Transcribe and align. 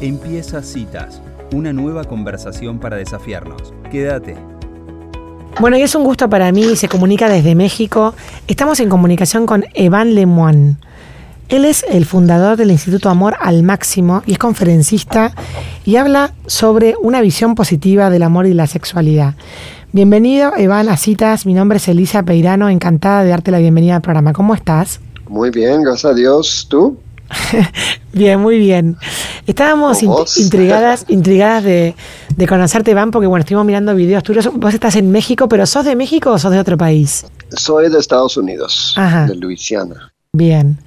Empieza 0.00 0.62
Citas, 0.62 1.20
una 1.52 1.74
nueva 1.74 2.04
conversación 2.04 2.78
para 2.78 2.96
desafiarnos. 2.96 3.74
Quédate. 3.90 4.34
Bueno, 5.60 5.76
y 5.76 5.82
es 5.82 5.94
un 5.94 6.04
gusto 6.04 6.30
para 6.30 6.50
mí, 6.52 6.74
se 6.74 6.88
comunica 6.88 7.28
desde 7.28 7.54
México. 7.54 8.14
Estamos 8.48 8.80
en 8.80 8.88
comunicación 8.88 9.44
con 9.44 9.66
Evan 9.74 10.14
Lemoine. 10.14 10.76
Él 11.50 11.66
es 11.66 11.84
el 11.86 12.06
fundador 12.06 12.56
del 12.56 12.70
Instituto 12.70 13.10
Amor 13.10 13.36
al 13.40 13.62
Máximo 13.62 14.22
y 14.24 14.32
es 14.32 14.38
conferencista 14.38 15.34
y 15.84 15.96
habla 15.96 16.32
sobre 16.46 16.94
una 17.02 17.20
visión 17.20 17.54
positiva 17.54 18.08
del 18.08 18.22
amor 18.22 18.46
y 18.46 18.54
la 18.54 18.66
sexualidad. 18.66 19.34
Bienvenido, 19.92 20.52
Evan, 20.56 20.88
a 20.88 20.96
Citas. 20.96 21.44
Mi 21.44 21.52
nombre 21.52 21.76
es 21.76 21.86
Elisa 21.88 22.22
Peirano, 22.22 22.70
encantada 22.70 23.22
de 23.22 23.28
darte 23.28 23.50
la 23.50 23.58
bienvenida 23.58 23.96
al 23.96 24.02
programa. 24.02 24.32
¿Cómo 24.32 24.54
estás? 24.54 25.00
Muy 25.28 25.50
bien, 25.50 25.82
gracias 25.82 26.10
a 26.10 26.14
Dios. 26.14 26.66
¿Tú? 26.70 26.96
bien, 28.12 28.40
muy 28.40 28.58
bien. 28.58 28.96
Estábamos 29.46 30.02
intrigadas, 30.02 31.06
intrigadas 31.08 31.64
de, 31.64 31.94
conocerte, 32.48 32.90
Iván, 32.90 33.10
porque 33.10 33.26
bueno, 33.26 33.40
estuvimos 33.40 33.66
mirando 33.66 33.94
videos 33.94 34.22
tuyos. 34.22 34.48
Vos 34.52 34.74
estás 34.74 34.96
en 34.96 35.10
México, 35.10 35.48
pero 35.48 35.66
¿sos 35.66 35.84
de 35.84 35.96
México 35.96 36.30
o 36.32 36.38
sos 36.38 36.52
de 36.52 36.58
otro 36.58 36.76
país? 36.76 37.26
Soy 37.50 37.90
de 37.90 37.98
Estados 37.98 38.36
Unidos, 38.36 38.94
de 39.26 39.34
Luisiana. 39.36 40.12
Bien. 40.32 40.78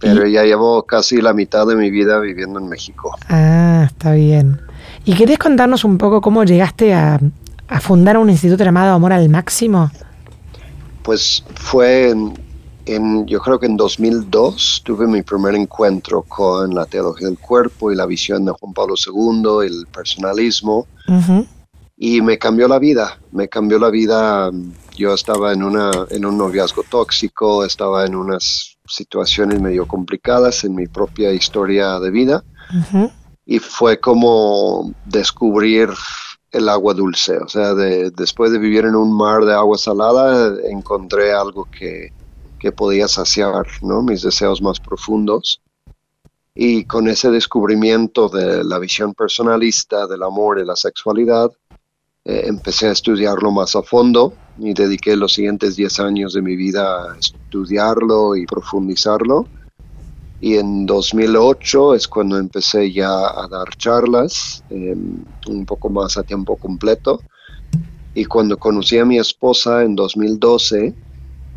Pero 0.00 0.26
ya 0.26 0.44
llevo 0.44 0.84
casi 0.84 1.20
la 1.20 1.34
mitad 1.34 1.66
de 1.66 1.76
mi 1.76 1.90
vida 1.90 2.18
viviendo 2.18 2.58
en 2.58 2.68
México. 2.68 3.14
Ah, 3.28 3.84
está 3.86 4.12
bien. 4.12 4.60
¿Y 5.04 5.14
querés 5.14 5.38
contarnos 5.38 5.84
un 5.84 5.98
poco 5.98 6.22
cómo 6.22 6.44
llegaste 6.44 6.94
a, 6.94 7.20
a 7.68 7.80
fundar 7.80 8.16
un 8.16 8.30
instituto 8.30 8.64
llamado 8.64 8.94
Amor 8.94 9.12
al 9.12 9.28
Máximo? 9.28 9.90
Pues 11.02 11.44
fue 11.54 12.14
yo 13.26 13.40
creo 13.40 13.58
que 13.58 13.66
en 13.66 13.76
2002 13.76 14.82
tuve 14.84 15.06
mi 15.06 15.22
primer 15.22 15.54
encuentro 15.56 16.22
con 16.22 16.74
la 16.74 16.86
teología 16.86 17.26
del 17.26 17.38
cuerpo 17.38 17.90
y 17.90 17.96
la 17.96 18.06
visión 18.06 18.44
de 18.44 18.52
Juan 18.52 18.72
Pablo 18.72 18.94
II, 18.94 19.66
el 19.66 19.86
personalismo, 19.86 20.86
y 21.96 22.20
me 22.20 22.38
cambió 22.38 22.68
la 22.68 22.78
vida, 22.78 23.18
me 23.32 23.48
cambió 23.48 23.78
la 23.78 23.90
vida. 23.90 24.50
Yo 24.96 25.14
estaba 25.14 25.52
en, 25.52 25.62
una, 25.62 25.90
en 26.10 26.24
un 26.24 26.38
noviazgo 26.38 26.84
tóxico, 26.88 27.64
estaba 27.64 28.06
en 28.06 28.14
unas 28.14 28.76
situaciones 28.86 29.60
medio 29.60 29.86
complicadas 29.86 30.62
en 30.64 30.74
mi 30.74 30.86
propia 30.86 31.32
historia 31.32 31.98
de 31.98 32.10
vida, 32.10 32.44
y 33.44 33.58
fue 33.58 33.98
como 33.98 34.92
descubrir 35.04 35.90
el 36.52 36.68
agua 36.68 36.94
dulce, 36.94 37.36
o 37.38 37.48
sea, 37.48 37.74
después 37.74 38.52
de 38.52 38.58
vivir 38.58 38.84
en 38.84 38.94
un 38.94 39.14
mar 39.14 39.44
de 39.44 39.52
agua 39.52 39.76
salada, 39.76 40.54
encontré 40.70 41.32
algo 41.32 41.68
que 41.70 42.12
que 42.58 42.72
podía 42.72 43.08
saciar 43.08 43.66
¿no? 43.82 44.02
mis 44.02 44.22
deseos 44.22 44.62
más 44.62 44.80
profundos. 44.80 45.60
Y 46.54 46.84
con 46.84 47.06
ese 47.08 47.30
descubrimiento 47.30 48.28
de 48.28 48.64
la 48.64 48.78
visión 48.78 49.12
personalista 49.12 50.06
del 50.06 50.22
amor 50.22 50.58
y 50.58 50.64
la 50.64 50.74
sexualidad, 50.74 51.50
eh, 52.24 52.44
empecé 52.46 52.88
a 52.88 52.92
estudiarlo 52.92 53.52
más 53.52 53.76
a 53.76 53.82
fondo 53.82 54.32
y 54.58 54.74
dediqué 54.74 55.14
los 55.16 55.34
siguientes 55.34 55.76
10 55.76 56.00
años 56.00 56.32
de 56.32 56.42
mi 56.42 56.56
vida 56.56 57.12
a 57.12 57.16
estudiarlo 57.18 58.34
y 58.34 58.46
profundizarlo. 58.46 59.46
Y 60.40 60.56
en 60.56 60.86
2008 60.86 61.94
es 61.94 62.08
cuando 62.08 62.36
empecé 62.36 62.92
ya 62.92 63.10
a 63.10 63.46
dar 63.48 63.68
charlas, 63.76 64.64
em, 64.70 65.24
un 65.46 65.64
poco 65.64 65.88
más 65.88 66.16
a 66.16 66.22
tiempo 66.22 66.56
completo. 66.56 67.20
Y 68.14 68.24
cuando 68.24 68.56
conocí 68.56 68.98
a 68.98 69.04
mi 69.04 69.18
esposa 69.18 69.82
en 69.84 69.94
2012, 69.94 70.94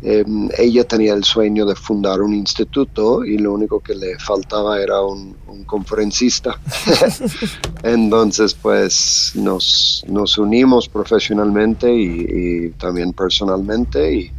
Em, 0.02 0.48
ella 0.56 0.84
tenía 0.84 1.12
el 1.12 1.24
sueño 1.24 1.66
de 1.66 1.74
fundar 1.74 2.22
un 2.22 2.32
instituto 2.32 3.22
y 3.22 3.36
lo 3.36 3.52
único 3.52 3.80
que 3.80 3.94
le 3.94 4.18
faltaba 4.18 4.80
era 4.80 5.02
un, 5.02 5.38
conferencista. 5.66 6.58
Entonces, 7.82 8.54
pues 8.54 9.32
nos, 9.34 10.04
nos 10.08 10.38
unimos 10.38 10.88
profesionalmente 10.88 11.94
y, 11.94 12.70
también 12.78 13.12
personalmente 13.12 14.14
y 14.14 14.32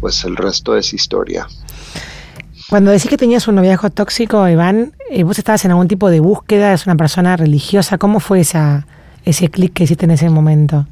pues 0.00 0.24
el 0.24 0.36
resto 0.36 0.76
es 0.76 0.92
historia. 0.92 1.48
Cuando 2.68 2.90
decís 2.90 3.08
que 3.08 3.16
tenías 3.16 3.48
un 3.48 3.56
noviazgo 3.56 3.90
tóxico, 3.90 4.46
Iván, 4.48 4.92
eh, 5.10 5.24
¿vos 5.24 5.38
estabas 5.38 5.64
en 5.64 5.72
algún 5.72 5.88
tipo 5.88 6.08
de 6.08 6.20
búsqueda? 6.20 6.72
¿Es 6.72 6.86
una 6.86 6.94
persona 6.94 7.36
religiosa? 7.36 7.98
¿Cómo 7.98 8.20
fue 8.20 8.40
esa, 8.40 8.86
ese 9.24 9.48
clic 9.48 9.72
que 9.72 9.84
hiciste 9.84 10.04
en 10.04 10.12
ese 10.12 10.28
momento? 10.30 10.86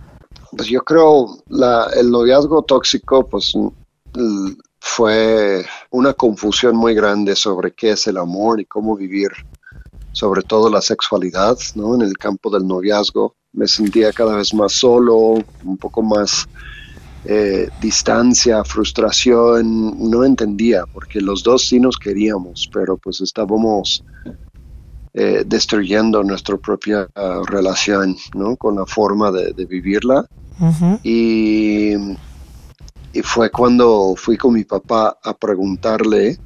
Pues 0.56 0.68
yo 0.68 0.80
creo 0.82 1.38
la, 1.48 1.88
el 1.96 2.10
noviazgo 2.10 2.62
tóxico, 2.62 3.28
pues 3.28 3.54
fue 4.80 5.64
una 5.90 6.12
confusión 6.12 6.76
muy 6.76 6.94
grande 6.94 7.36
sobre 7.36 7.72
qué 7.72 7.90
es 7.90 8.06
el 8.06 8.16
amor 8.16 8.60
y 8.60 8.64
cómo 8.64 8.96
vivir, 8.96 9.30
sobre 10.12 10.42
todo 10.42 10.70
la 10.70 10.80
sexualidad, 10.80 11.56
¿no? 11.74 11.94
En 11.94 12.02
el 12.02 12.16
campo 12.16 12.50
del 12.50 12.66
noviazgo. 12.66 13.34
Me 13.52 13.66
sentía 13.66 14.12
cada 14.12 14.36
vez 14.36 14.52
más 14.54 14.72
solo, 14.72 15.34
un 15.64 15.76
poco 15.78 16.02
más 16.02 16.48
eh, 17.24 17.68
distancia, 17.80 18.62
frustración, 18.64 20.10
no 20.10 20.24
entendía, 20.24 20.84
porque 20.92 21.20
los 21.20 21.42
dos 21.42 21.66
sí 21.66 21.80
nos 21.80 21.98
queríamos, 21.98 22.68
pero 22.72 22.96
pues 22.96 23.20
estábamos 23.20 24.04
eh, 25.14 25.42
destruyendo 25.44 26.22
nuestra 26.22 26.56
propia 26.56 27.08
ah, 27.16 27.42
relación, 27.46 28.16
¿no? 28.34 28.56
Con 28.56 28.76
la 28.76 28.86
forma 28.86 29.32
de, 29.32 29.52
vivirla. 29.66 30.26
Y 31.02 31.92
y 33.12 33.22
fue 33.22 33.50
cuando 33.50 34.14
fui 34.16 34.36
con 34.36 34.54
mi 34.54 34.64
papá 34.64 35.18
a 35.22 35.34
preguntarle 35.34 36.38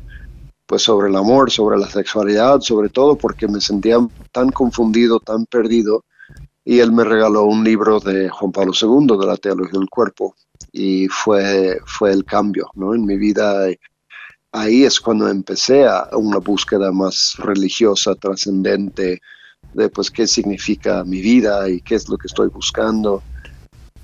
pues 0.66 0.82
sobre 0.82 1.08
el 1.08 1.16
amor, 1.16 1.50
sobre 1.50 1.76
la 1.76 1.86
sexualidad, 1.86 2.60
sobre 2.60 2.88
todo 2.88 3.16
porque 3.16 3.46
me 3.46 3.60
sentía 3.60 3.98
tan 4.30 4.50
confundido, 4.50 5.20
tan 5.20 5.44
perdido. 5.46 6.04
Y 6.64 6.78
él 6.78 6.92
me 6.92 7.04
regaló 7.04 7.44
un 7.44 7.64
libro 7.64 8.00
de 8.00 8.28
Juan 8.30 8.52
Pablo 8.52 8.72
II, 8.80 9.18
de 9.18 9.26
la 9.26 9.36
teología 9.36 9.78
del 9.78 9.90
cuerpo. 9.90 10.34
Y 10.70 11.08
fue, 11.08 11.78
fue 11.84 12.12
el 12.12 12.24
cambio 12.24 12.70
¿no? 12.74 12.94
en 12.94 13.04
mi 13.04 13.16
vida. 13.16 13.66
Ahí 14.52 14.84
es 14.84 15.00
cuando 15.00 15.28
empecé 15.28 15.86
a 15.86 16.08
una 16.12 16.38
búsqueda 16.38 16.90
más 16.92 17.34
religiosa, 17.38 18.14
trascendente, 18.14 19.20
de 19.74 19.88
pues 19.88 20.10
qué 20.10 20.26
significa 20.26 21.04
mi 21.04 21.20
vida 21.20 21.68
y 21.68 21.80
qué 21.80 21.96
es 21.96 22.08
lo 22.08 22.16
que 22.16 22.28
estoy 22.28 22.48
buscando. 22.48 23.22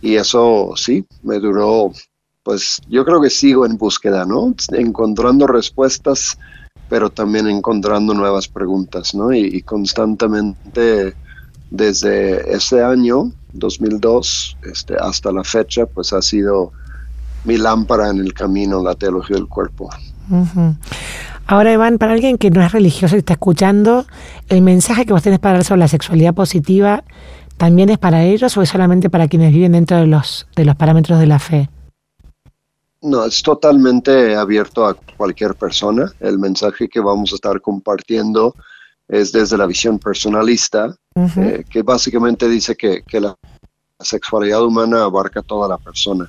Y 0.03 0.17
eso 0.17 0.73
sí, 0.77 1.07
me 1.23 1.39
duró 1.39 1.93
pues 2.49 2.81
yo 2.89 3.05
creo 3.05 3.21
que 3.21 3.29
sigo 3.29 3.67
en 3.67 3.77
búsqueda, 3.77 4.25
¿no? 4.25 4.55
Encontrando 4.73 5.47
respuestas, 5.47 6.39
pero 6.89 7.11
también 7.11 7.47
encontrando 7.47 8.15
nuevas 8.15 8.49
preguntas, 8.49 9.15
¿no? 9.15 9.35
Y, 9.35 9.61
constantemente 9.61 11.15
desde 11.71 12.51
ese 12.51 12.83
año, 12.83 13.33
2002, 13.53 14.57
este, 14.63 14.97
hasta 14.99 15.31
la 15.31 15.45
fecha, 15.45 15.85
pues 15.85 16.15
ha 16.15 16.23
sido 16.23 16.73
mi 17.45 17.59
lámpara 17.59 18.09
en 18.09 18.17
el 18.17 18.33
camino, 18.33 18.83
la 18.83 18.95
teología 18.95 19.37
del 19.37 19.47
cuerpo. 19.47 19.91
Ahora, 21.47 21.71
Iván, 21.71 21.99
para 21.99 22.15
alguien 22.15 22.39
que 22.39 22.51
no 22.51 22.63
es 22.63 22.73
religioso 22.73 23.17
y 23.17 23.19
está 23.19 23.35
escuchando, 23.35 24.07
¿el 24.49 24.63
mensaje 24.63 25.05
que 25.05 25.13
vos 25.13 25.23
tenés 25.23 25.39
para 25.39 25.59
dar 25.59 25.65
sobre 25.65 25.81
la 25.81 25.89
sexualidad 25.89 26.33
positiva 26.33 27.05
también 27.59 27.91
es 27.91 27.99
para 27.99 28.25
ellos 28.25 28.57
o 28.57 28.63
es 28.63 28.71
solamente 28.71 29.11
para 29.11 29.29
quienes 29.29 29.53
viven 29.53 29.73
dentro 29.73 29.99
de 29.99 30.07
los, 30.07 30.49
de 30.57 30.65
los 30.65 30.77
parámetros 30.77 31.21
de 31.21 31.27
la 31.27 31.39
fe? 31.39 31.69
No, 33.01 33.25
es 33.25 33.43
totalmente 33.43 34.35
abierto 34.35 34.87
a 34.87 34.95
cualquier 35.17 35.55
persona. 35.55 36.13
El 36.19 36.39
mensaje 36.39 36.89
que 36.89 37.01
vamos 37.01 37.33
a 37.33 37.37
estar 37.37 37.61
compartiendo 37.61 38.55
es 39.07 39.31
desde 39.33 39.57
la 39.57 39.67
visión 39.67 39.99
personalista, 39.99 40.95
eh, 41.15 41.65
que 41.71 41.83
básicamente 41.83 42.49
dice 42.49 42.77
que, 42.77 43.03
la 43.21 43.37
sexualidad 44.01 44.65
humana 44.65 45.05
abarca 45.05 45.43
toda 45.43 45.69
la 45.69 45.79
persona. 45.79 46.29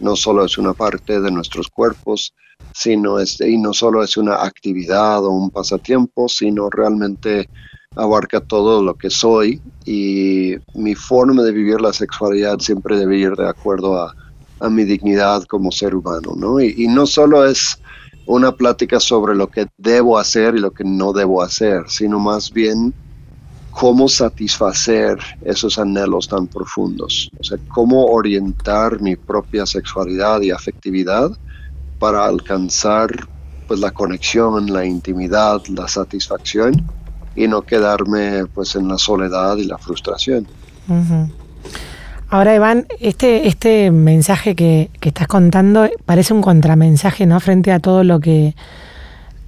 No 0.00 0.16
solo 0.16 0.44
es 0.44 0.56
una 0.56 0.72
parte 0.72 1.20
de 1.20 1.30
nuestros 1.30 1.68
cuerpos, 1.68 2.32
sino 2.72 3.18
es, 3.18 3.40
y 3.40 3.58
no 3.58 3.72
solo 3.72 4.02
es 4.02 4.16
una 4.16 4.42
actividad 4.44 5.24
o 5.24 5.30
un 5.30 5.50
pasatiempo, 5.50 6.28
sino 6.28 6.70
realmente 6.70 7.48
abarca 7.96 8.40
todo 8.40 8.82
lo 8.82 8.94
que 8.94 9.10
soy 9.10 9.60
y 9.84 10.56
mi 10.74 10.94
forma 10.96 11.42
de 11.42 11.52
vivir 11.52 11.80
la 11.80 11.92
sexualidad 11.92 12.58
siempre 12.58 12.98
debe 12.98 13.18
ir 13.18 13.36
de 13.36 13.48
acuerdo 13.48 14.02
a, 14.02 14.14
a 14.60 14.68
mi 14.68 14.84
dignidad 14.84 15.44
como 15.44 15.72
ser 15.72 15.94
humano, 15.94 16.32
¿no? 16.36 16.60
Y, 16.60 16.86
no 16.88 17.06
solo 17.06 17.46
es 17.46 17.78
una 18.26 18.52
plática 18.52 19.00
sobre 19.00 19.34
lo 19.34 19.48
que 19.48 19.66
debo 19.76 20.18
hacer 20.18 20.54
y 20.54 20.60
lo 20.60 20.70
que 20.70 20.84
no 20.84 21.12
debo 21.12 21.42
hacer, 21.42 21.84
sino 21.88 22.18
más 22.18 22.50
bien 22.50 22.94
cómo 23.70 24.08
satisfacer 24.08 25.18
esos 25.44 25.78
anhelos 25.78 26.28
tan 26.28 26.46
profundos, 26.46 27.30
o 27.38 27.44
sea, 27.44 27.58
cómo 27.68 28.06
orientar 28.06 29.00
mi 29.00 29.16
propia 29.16 29.66
sexualidad 29.66 30.40
y 30.40 30.52
afectividad 30.52 31.30
para 31.98 32.24
alcanzar 32.24 33.10
pues 33.66 33.80
la 33.80 33.90
conexión, 33.90 34.72
la 34.72 34.84
intimidad, 34.84 35.60
la 35.68 35.88
satisfacción 35.88 36.84
y 37.34 37.48
no 37.48 37.62
quedarme 37.62 38.46
pues 38.46 38.76
en 38.76 38.88
la 38.88 38.98
soledad 38.98 39.56
y 39.56 39.64
la 39.64 39.78
frustración. 39.78 40.46
Ahora, 42.28 42.54
Iván, 42.54 42.86
este, 43.00 43.46
este 43.48 43.90
mensaje 43.90 44.54
que, 44.54 44.90
estás 45.00 45.28
contando 45.28 45.88
parece 46.06 46.34
un 46.34 46.42
contramensaje, 46.42 47.26
¿no? 47.26 47.38
Frente 47.40 47.70
a 47.70 47.78
todo 47.78 48.02
lo 48.02 48.20
que, 48.20 48.56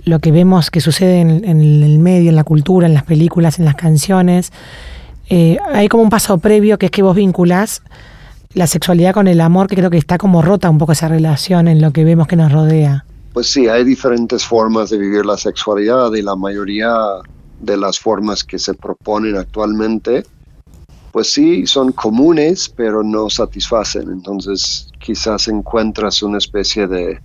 lo 0.04 0.20
que 0.20 0.30
vemos 0.30 0.70
que 0.70 0.80
sucede 0.80 1.20
en, 1.20 1.44
el 1.44 1.98
medio, 1.98 2.30
en 2.30 2.36
la 2.36 2.44
cultura, 2.44 2.86
en 2.86 2.94
las 2.94 3.04
películas, 3.04 3.58
en 3.58 3.64
las 3.64 3.74
canciones, 3.74 4.52
eh, 5.28 5.58
hay 5.72 5.88
como 5.88 6.04
un 6.04 6.10
paso 6.10 6.38
previo 6.38 6.78
que 6.78 6.86
es 6.86 6.92
que 6.92 7.02
vos 7.02 7.16
vinculás 7.16 7.82
la 8.54 8.66
sexualidad 8.66 9.12
con 9.12 9.26
el 9.28 9.40
amor, 9.40 9.66
que 9.66 9.76
creo 9.76 9.90
que 9.90 9.98
está 9.98 10.16
como 10.16 10.40
rota 10.40 10.70
un 10.70 10.78
poco 10.78 10.92
esa 10.92 11.08
relación 11.08 11.68
en 11.68 11.82
lo 11.82 11.92
que 11.92 12.04
vemos 12.04 12.26
que 12.26 12.36
nos 12.36 12.52
rodea. 12.52 13.04
Pues 13.32 13.48
sí, 13.48 13.68
hay 13.68 13.84
diferentes 13.84 14.44
formas 14.44 14.88
de 14.90 14.96
vivir 14.96 15.26
la 15.26 15.36
sexualidad 15.36 16.12
y 16.14 16.22
la 16.22 16.36
mayoría 16.36 16.90
de 17.60 17.76
las 17.76 17.98
formas 17.98 18.44
que 18.44 18.58
se 18.58 18.72
proponen 18.72 19.36
actualmente, 19.36 20.24
pues 21.16 21.32
sí, 21.32 21.66
son 21.66 21.92
comunes, 21.92 22.68
pero 22.68 23.02
no 23.02 23.30
satisfacen. 23.30 24.10
Entonces 24.10 24.90
quizás 24.98 25.48
encuentras 25.48 26.22
una 26.22 26.36
especie 26.36 26.86
de, 26.86 27.18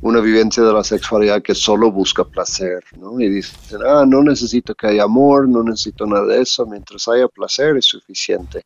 una 0.00 0.20
vivencia 0.20 0.62
de 0.62 0.72
la 0.72 0.84
sexualidad 0.84 1.42
que 1.42 1.56
solo 1.56 1.90
busca 1.90 2.22
placer, 2.22 2.84
¿no? 2.96 3.18
Y 3.18 3.28
dicen, 3.28 3.80
ah, 3.84 4.04
no 4.06 4.22
necesito 4.22 4.76
que 4.76 4.86
haya 4.86 5.02
amor, 5.02 5.48
no 5.48 5.64
necesito 5.64 6.06
nada 6.06 6.24
de 6.26 6.42
eso, 6.42 6.66
mientras 6.66 7.08
haya 7.08 7.26
placer 7.26 7.76
es 7.76 7.86
suficiente. 7.86 8.62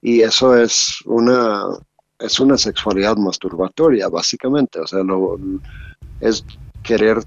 Y 0.00 0.20
eso 0.20 0.56
es 0.56 1.00
una, 1.04 1.64
es 2.20 2.38
una 2.38 2.56
sexualidad 2.58 3.16
masturbatoria, 3.16 4.08
básicamente, 4.08 4.78
o 4.78 4.86
sea, 4.86 5.00
es 6.20 6.44
querer 6.84 7.24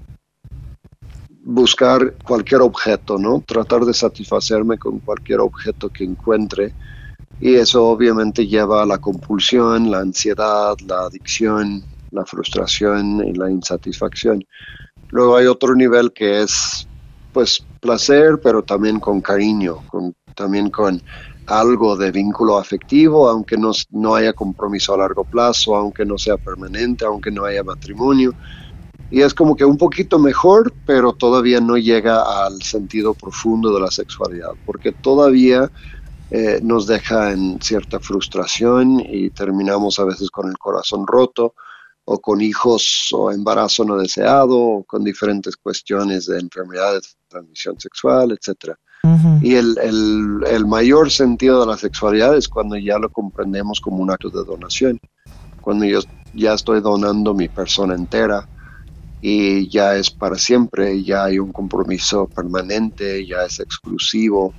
buscar 1.46 2.14
cualquier 2.24 2.60
objeto, 2.60 3.18
¿no? 3.18 3.40
Tratar 3.46 3.84
de 3.84 3.94
satisfacerme 3.94 4.78
con 4.78 4.98
cualquier 4.98 5.38
objeto 5.38 5.88
que 5.88 6.02
encuentre. 6.02 6.74
Y 7.40 7.54
eso 7.54 7.84
obviamente 7.86 8.48
lleva 8.48 8.82
a 8.82 8.86
la 8.86 8.98
compulsión, 8.98 9.90
la 9.90 10.00
ansiedad, 10.00 10.74
la 10.88 11.02
adicción, 11.02 11.84
la 12.10 12.24
frustración 12.24 13.24
y 13.24 13.32
la 13.34 13.48
insatisfacción. 13.48 14.44
Luego 15.10 15.36
hay 15.36 15.46
otro 15.46 15.76
nivel 15.76 16.12
que 16.12 16.42
es 16.42 16.88
pues 17.32 17.64
placer, 17.80 18.40
pero 18.42 18.62
también 18.62 18.98
con 18.98 19.20
cariño, 19.20 19.84
también 20.34 20.68
con 20.68 21.00
algo 21.46 21.96
de 21.96 22.10
vínculo 22.10 22.58
afectivo, 22.58 23.28
aunque 23.28 23.56
no, 23.56 23.70
no 23.92 24.16
haya 24.16 24.32
compromiso 24.32 24.94
a 24.94 24.98
largo 24.98 25.22
plazo, 25.22 25.76
aunque 25.76 26.04
no 26.04 26.18
sea 26.18 26.38
permanente, 26.38 27.04
aunque 27.04 27.30
no 27.30 27.44
haya 27.44 27.62
matrimonio. 27.62 28.34
Y 29.10 29.22
es 29.22 29.34
como 29.34 29.54
que 29.54 29.64
un 29.64 29.78
poquito 29.78 30.18
mejor, 30.18 30.72
pero 30.84 31.12
todavía 31.12 31.60
no 31.60 31.76
llega 31.76 32.44
al 32.44 32.60
sentido 32.62 33.14
profundo 33.14 33.72
de 33.72 33.80
la 33.80 33.90
sexualidad, 33.90 34.50
porque 34.64 34.90
todavía 34.92 35.70
eh, 36.30 36.58
nos 36.62 36.88
deja 36.88 37.32
en 37.32 37.60
cierta 37.62 38.00
frustración 38.00 39.00
y 39.00 39.30
terminamos 39.30 40.00
a 40.00 40.04
veces 40.04 40.28
con 40.30 40.48
el 40.48 40.58
corazón 40.58 41.06
roto 41.06 41.54
o 42.04 42.20
con 42.20 42.40
hijos 42.40 43.08
o 43.12 43.30
embarazo 43.30 43.84
no 43.84 43.96
deseado, 43.96 44.58
o 44.58 44.84
con 44.84 45.04
diferentes 45.04 45.56
cuestiones 45.56 46.26
de 46.26 46.38
enfermedades 46.38 47.02
de 47.02 47.28
transmisión 47.28 47.78
sexual, 47.78 48.32
etc. 48.32 48.74
Y 49.40 49.54
el, 49.54 49.76
el, 50.46 50.66
mayor 50.66 51.12
sentido 51.12 51.60
de 51.60 51.66
la 51.66 51.76
sexualidad 51.76 52.36
es 52.36 52.48
cuando 52.48 52.76
ya 52.76 52.98
lo 52.98 53.08
comprendemos 53.08 53.80
como 53.80 53.98
un 53.98 54.10
acto 54.10 54.30
de 54.30 54.44
donación, 54.44 55.00
cuando 55.60 55.84
yo 55.84 56.00
ya 56.34 56.54
estoy 56.54 56.80
donando 56.80 57.32
mi 57.32 57.48
persona 57.48 57.94
entera 57.94 58.48
y 59.28 59.68
ya 59.68 59.96
es 59.96 60.08
para 60.08 60.38
siempre, 60.38 61.02
ya 61.02 61.24
hay 61.24 61.40
un 61.40 61.50
compromiso 61.52 62.28
permanente, 62.28 63.26
ya 63.26 63.42
es 63.42 63.58
exclusivo, 63.58 64.54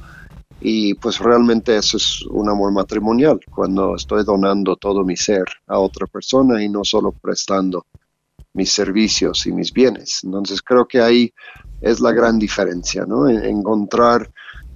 y 0.59 0.93
pues 0.95 1.19
realmente 1.19 1.77
eso 1.77 1.95
es 1.95 2.21
un 2.31 2.49
amor 2.49 2.73
matrimonial, 2.73 3.39
cuando 3.49 3.95
estoy 3.95 4.25
donando 4.25 4.75
todo 4.75 5.05
mi 5.05 5.15
ser 5.15 5.45
a 5.67 5.79
otra 5.79 6.05
persona 6.05 6.61
y 6.61 6.67
no 6.67 6.83
solo 6.83 7.13
prestando 7.13 7.85
mis 8.55 8.73
servicios 8.73 9.45
y 9.45 9.53
mis 9.53 9.71
bienes. 9.71 10.19
Entonces 10.25 10.61
creo 10.61 10.85
que 10.85 10.99
ahí 10.99 11.33
es 11.79 12.01
la 12.01 12.11
gran 12.11 12.37
diferencia, 12.37 13.05
¿no? 13.05 13.29
Encontrar 13.29 14.29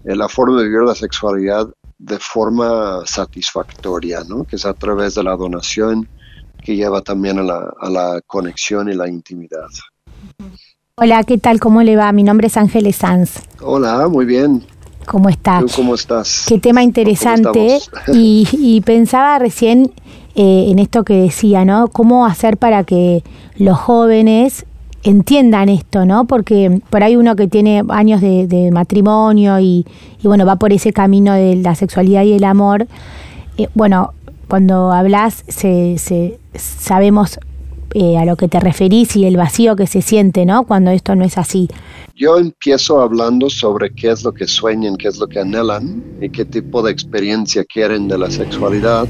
la 0.05 0.29
forma 0.29 0.61
de 0.61 0.69
vivir 0.69 0.83
la 0.83 0.95
sexualidad 0.95 1.67
de 1.97 2.17
forma 2.17 3.05
satisfactoria, 3.05 4.23
¿no? 4.25 4.45
Que 4.45 4.55
es 4.55 4.65
a 4.65 4.73
través 4.73 5.15
de 5.15 5.23
la 5.23 5.35
donación 5.35 6.07
que 6.61 6.75
lleva 6.75 7.01
también 7.01 7.39
a 7.39 7.43
la, 7.43 7.73
a 7.79 7.89
la 7.89 8.21
conexión 8.25 8.89
y 8.89 8.93
la 8.93 9.07
intimidad. 9.07 9.67
Hola, 10.95 11.23
¿qué 11.23 11.37
tal? 11.37 11.59
¿Cómo 11.59 11.81
le 11.81 11.95
va? 11.95 12.11
Mi 12.11 12.23
nombre 12.23 12.47
es 12.47 12.57
Ángeles 12.57 12.97
Sanz. 12.97 13.39
Hola, 13.61 14.07
muy 14.07 14.25
bien. 14.25 14.63
¿Cómo 15.05 15.29
estás? 15.29 15.75
¿Cómo 15.75 15.95
estás? 15.95 16.45
Qué 16.47 16.59
tema 16.59 16.83
interesante. 16.83 17.79
Y, 18.13 18.81
pensaba 18.85 19.39
recién 19.39 19.91
eh, 20.35 20.67
en 20.69 20.79
esto 20.79 21.03
que 21.03 21.15
decía, 21.15 21.65
¿no? 21.65 21.87
¿Cómo 21.87 22.25
hacer 22.25 22.57
para 22.57 22.83
que 22.83 23.23
los 23.57 23.77
jóvenes 23.77 24.65
entiendan 25.03 25.69
esto, 25.69 26.05
¿no? 26.05 26.25
Porque 26.25 26.81
por 26.89 27.03
ahí 27.03 27.15
uno 27.15 27.35
que 27.35 27.47
tiene 27.47 27.83
años 27.89 28.21
de, 28.21 28.69
matrimonio 28.71 29.59
y, 29.59 29.85
bueno, 30.23 30.45
va 30.45 30.57
por 30.57 30.71
ese 30.71 30.93
camino 30.93 31.33
de 31.33 31.55
la 31.55 31.75
sexualidad 31.75 32.23
y 32.23 32.33
el 32.33 32.43
amor, 32.43 32.87
eh, 33.57 33.67
bueno, 33.73 34.13
cuando 34.47 34.91
hablas 34.91 35.43
se, 35.47 35.97
se, 35.97 36.39
sabemos 36.55 37.39
eh, 37.93 38.17
a 38.17 38.23
lo 38.23 38.37
que 38.37 38.47
te 38.47 38.59
referís 38.59 39.17
y 39.17 39.25
el 39.25 39.35
vacío 39.35 39.75
que 39.75 39.85
se 39.85 40.01
siente, 40.01 40.45
¿no? 40.45 40.63
Cuando 40.63 40.91
esto 40.91 41.13
no 41.15 41.25
es 41.25 41.37
así. 41.37 41.67
Yo 42.15 42.37
empiezo 42.37 43.01
hablando 43.01 43.49
sobre 43.49 43.93
qué 43.93 44.11
es 44.11 44.23
lo 44.23 44.31
que 44.31 44.47
sueñan, 44.47 44.95
qué 44.95 45.09
es 45.09 45.17
lo 45.17 45.27
que 45.27 45.39
anhelan 45.39 46.01
y 46.21 46.29
qué 46.29 46.45
tipo 46.45 46.81
de 46.81 46.91
experiencia 46.91 47.65
quieren 47.65 48.07
de 48.07 48.17
la 48.17 48.31
sexualidad. 48.31 49.07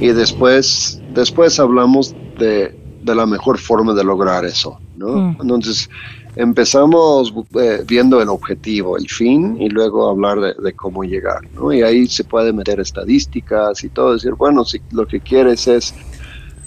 Y 0.00 0.06
después, 0.06 1.02
después 1.12 1.58
hablamos 1.58 2.14
de, 2.38 2.74
de, 3.02 3.14
la 3.14 3.26
mejor 3.26 3.58
forma 3.58 3.92
de 3.92 4.04
lograr 4.04 4.44
eso, 4.44 4.78
¿no? 4.96 5.16
Mm. 5.16 5.36
Entonces, 5.42 5.90
empezamos 6.36 7.34
eh, 7.60 7.82
viendo 7.86 8.22
el 8.22 8.28
objetivo, 8.28 8.96
el 8.96 9.08
fin, 9.08 9.60
y 9.60 9.68
luego 9.68 10.08
hablar 10.08 10.40
de, 10.40 10.54
de, 10.62 10.72
cómo 10.74 11.02
llegar, 11.02 11.40
¿no? 11.56 11.72
Y 11.72 11.82
ahí 11.82 12.06
se 12.06 12.22
puede 12.22 12.52
meter 12.52 12.78
estadísticas 12.78 13.82
y 13.82 13.88
todo, 13.88 14.12
decir, 14.14 14.34
bueno, 14.34 14.64
si 14.64 14.80
lo 14.92 15.06
que 15.06 15.18
quieres 15.18 15.66
es 15.66 15.92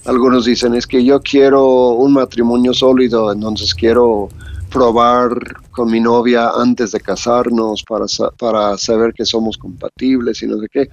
algunos 0.05 0.45
dicen, 0.45 0.75
es 0.75 0.85
que 0.85 1.03
yo 1.03 1.19
quiero 1.21 1.89
un 1.89 2.13
matrimonio 2.13 2.73
sólido, 2.73 3.31
entonces 3.31 3.73
quiero 3.73 4.29
probar 4.69 5.61
con 5.71 5.89
mi 5.89 5.99
novia 5.99 6.51
antes 6.55 6.91
de 6.91 6.99
casarnos 6.99 7.83
para, 7.83 8.05
para 8.37 8.77
saber 8.77 9.13
que 9.13 9.25
somos 9.25 9.57
compatibles 9.57 10.41
y 10.43 10.47
no 10.47 10.59
sé 10.59 10.67
qué. 10.71 10.89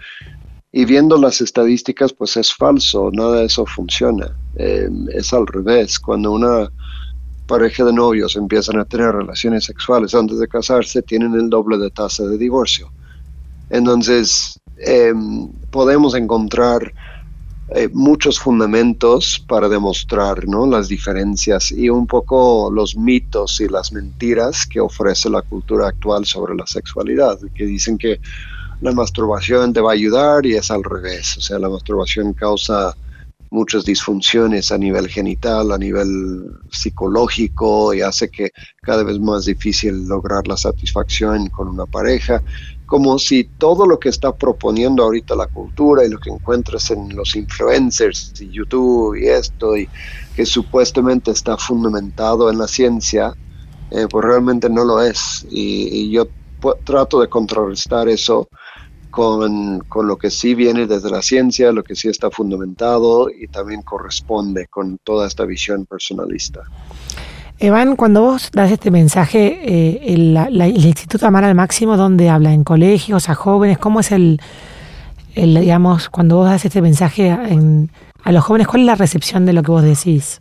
Y 0.73 0.87
viendo 0.87 1.19
las 1.19 1.41
estadísticas, 1.43 2.13
pues 2.13 2.37
es 2.39 2.55
falso, 2.55 3.11
nada 3.13 3.41
de 3.41 3.47
eso 3.47 3.67
funciona. 3.67 4.35
Em, 4.57 5.07
es 5.13 5.33
al 5.35 5.47
revés, 5.47 5.99
cuando 5.99 6.33
una 6.33 6.71
pareja 7.47 7.85
de 7.85 7.93
novios 7.93 8.37
empiezan 8.37 8.79
a 8.79 8.85
tener 8.87 9.13
relaciones 9.13 9.65
sexuales 9.65 10.15
antes 10.15 10.39
de 10.39 10.49
casarse, 10.49 11.03
tienen 11.03 11.35
el 11.35 11.51
doble 11.51 11.77
de 11.77 11.91
tasa 11.91 12.25
de 12.25 12.39
divorcio. 12.39 12.91
Entonces, 13.69 14.59
em, 14.79 15.49
podemos 15.71 16.15
encontrar 16.15 16.95
eh, 17.69 17.89
muchos 17.93 18.39
fundamentos 18.39 19.43
para 19.47 19.69
demostrar 19.69 20.47
¿no? 20.47 20.67
las 20.67 20.89
diferencias 20.89 21.71
y 21.71 21.89
un 21.89 22.07
poco 22.07 22.71
los 22.71 22.97
mitos 22.97 23.61
y 23.61 23.69
las 23.69 23.93
mentiras 23.93 24.67
que 24.67 24.81
ofrece 24.81 25.31
la 25.31 25.43
cultura 25.43 25.89
actual 25.89 26.27
sobre 26.27 26.55
la 26.55 26.67
sexualidad, 26.67 27.39
que 27.55 27.65
dicen 27.65 27.97
que 27.97 28.21
la 28.81 28.93
masturbación 28.93 29.73
te 29.73 29.81
va 29.81 29.91
a 29.91 29.95
ayudar 29.95 30.45
y 30.45 30.57
es 30.57 30.71
al 30.71 30.83
revés, 30.83 31.37
o 31.39 31.41
sea, 31.41 31.59
la 31.59 31.69
masturbación 31.69 32.33
causa 32.33 32.95
muchas 33.53 33.85
disfunciones 33.85 34.73
a 34.73 34.79
nivel 34.79 35.09
genital, 35.09 35.73
a 35.73 35.79
nivel 35.79 36.51
psicológico 36.71 37.95
y 37.95 38.01
hace 38.01 38.29
que 38.29 38.51
cada 38.81 39.05
vez 39.05 39.21
más 39.21 39.45
difícil 39.45 40.09
lograr 40.09 40.49
la 40.49 40.57
satisfacción 40.57 41.49
con 41.51 41.69
una 41.69 41.87
pareja 41.87 42.43
como 42.93 43.19
si 43.19 43.45
todo 43.45 43.87
lo 43.87 43.99
que 43.99 44.11
está 44.11 44.37
proponiendo 44.37 45.03
ahorita 45.03 45.35
la 45.35 45.47
cultura 45.47 46.05
y 46.05 46.11
lo 46.11 46.19
que 46.19 46.29
encuentras 46.29 46.91
en 46.91 47.17
los 47.17 47.35
influencers 47.37 48.35
y 48.39 48.51
YouTube 48.51 49.17
y 49.17 49.29
esto, 49.29 49.79
y 49.79 49.89
que 50.37 50.45
supuestamente 50.45 51.31
está 51.31 51.57
fundamentado 51.57 52.51
en 52.51 52.59
la 52.59 52.69
ciencia, 52.69 53.33
eh, 53.91 54.07
pues 54.11 54.23
realmente 54.27 54.69
no 54.69 54.85
lo 54.85 55.01
es. 55.01 55.47
Y, 55.51 56.11
yo 56.11 56.29
trato 56.85 57.23
de 57.23 57.31
contrarrestar 57.31 58.11
eso 58.11 58.51
con, 59.11 59.79
con, 59.89 60.07
lo 60.07 60.19
que 60.19 60.29
sí 60.29 60.55
viene 60.55 60.87
desde 60.87 61.09
la 61.09 61.23
ciencia, 61.23 61.73
lo 61.73 61.83
que 61.83 61.95
sí 61.95 62.11
está 62.11 62.31
fundamentado 62.31 63.31
y 63.31 63.49
también 63.49 63.81
corresponde 63.81 64.67
con 64.67 64.99
toda 64.99 65.27
esta 65.27 65.47
visión 65.47 65.87
personalista. 65.87 66.61
Evan, 67.63 67.95
cuando 67.95 68.23
vos 68.23 68.51
das 68.53 68.73
este 68.73 68.91
mensaje, 68.91 69.61
eh, 69.63 70.15
el, 70.15 70.37
Instituto 70.85 71.29
Amar 71.29 71.45
al 71.45 71.55
Máximo, 71.55 71.97
¿dónde 71.97 72.29
habla? 72.29 72.53
¿En 72.53 72.65
colegios, 72.65 73.29
a 73.29 73.37
jóvenes? 73.37 73.79
¿Cómo 73.79 74.01
es 74.01 74.11
el, 74.11 74.41
digamos, 75.37 76.09
cuando 76.09 76.39
vos 76.39 76.47
das 76.47 76.65
este 76.65 76.83
mensaje 76.83 77.31
a 77.31 78.33
los 78.33 78.45
jóvenes, 78.45 78.67
cuál 78.67 78.81
es 78.81 78.87
la 78.87 78.97
recepción 78.97 79.47
de 79.47 79.53
lo 79.53 79.63
que 79.63 79.71
vos 79.71 79.85
decís? 79.85 80.41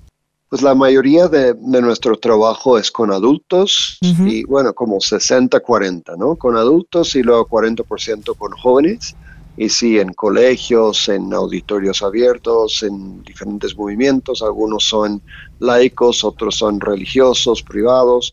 Pues 0.49 0.63
la 0.63 0.73
mayoría 0.73 1.27
de, 1.27 1.53
nuestro 1.61 2.17
trabajo 2.17 2.79
es 2.79 2.89
con 2.89 3.11
adultos 3.11 3.99
y 4.01 4.43
bueno, 4.45 4.73
como 4.73 4.97
60-40, 4.97 6.17
¿no? 6.17 6.37
Con 6.37 6.57
adultos 6.57 7.15
y 7.15 7.21
luego 7.21 7.47
40% 7.47 8.35
con 8.35 8.51
jóvenes. 8.53 9.15
Y 9.57 9.69
sí, 9.69 9.99
en 9.99 10.13
colegios, 10.13 11.09
en 11.09 11.33
auditorios 11.33 12.01
abiertos, 12.01 12.83
en 12.83 13.21
diferentes 13.23 13.75
movimientos, 13.75 14.41
algunos 14.41 14.85
son 14.85 15.21
laicos, 15.59 16.23
otros 16.23 16.55
son 16.55 16.79
religiosos, 16.79 17.61
privados, 17.61 18.31